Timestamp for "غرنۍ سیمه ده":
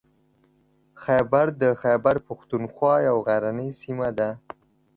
3.27-4.29